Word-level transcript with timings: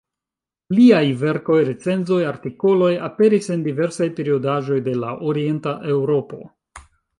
Liaj 0.77 1.01
verkoj, 1.23 1.57
recenzoj, 1.67 2.17
artikoloj 2.29 2.89
aperis 3.09 3.51
en 3.57 3.67
diversaj 3.69 4.09
periodaĵoj 4.21 4.81
de 4.91 4.99
la 5.05 5.15
Orienta 5.35 5.77
Eŭropo. 5.95 6.43